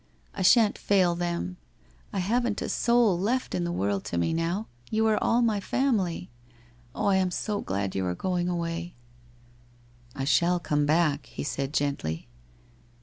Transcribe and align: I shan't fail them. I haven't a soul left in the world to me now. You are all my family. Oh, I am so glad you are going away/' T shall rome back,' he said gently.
I 0.33 0.41
shan't 0.41 0.79
fail 0.79 1.13
them. 1.13 1.57
I 2.11 2.17
haven't 2.17 2.59
a 2.63 2.69
soul 2.69 3.19
left 3.19 3.53
in 3.53 3.65
the 3.65 3.71
world 3.71 4.03
to 4.05 4.17
me 4.17 4.33
now. 4.33 4.65
You 4.89 5.05
are 5.05 5.23
all 5.23 5.43
my 5.43 5.59
family. 5.59 6.31
Oh, 6.95 7.05
I 7.05 7.17
am 7.17 7.29
so 7.29 7.61
glad 7.61 7.93
you 7.93 8.03
are 8.07 8.15
going 8.15 8.49
away/' 8.49 8.95
T 10.17 10.25
shall 10.25 10.59
rome 10.71 10.87
back,' 10.87 11.27
he 11.27 11.43
said 11.43 11.71
gently. 11.71 12.27